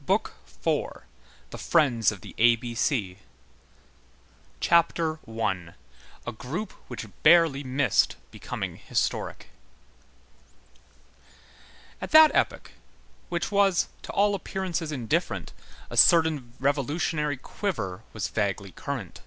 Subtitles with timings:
[0.00, 3.18] BOOK FOURTH—THE FRIENDS OF THE A B C
[4.60, 9.48] CHAPTER I—A GROUP WHICH BARELY MISSED BECOMING HISTORIC
[12.00, 12.70] At that epoch,
[13.28, 15.52] which was, to all appearances indifferent,
[15.90, 19.22] a certain revolutionary quiver was vaguely current.